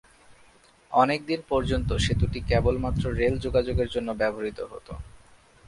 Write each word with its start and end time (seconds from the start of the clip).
অনেকদিন 0.91 1.39
পর্যন্ত 1.49 1.89
সেতুটি 2.05 2.39
কেবলমাত্র 2.41 3.03
রেল 3.11 3.35
যোগাযোগের 3.45 3.87
জন্য 3.87 4.09
ব্যবহৃত 4.13 4.59
হতো। 4.71 4.93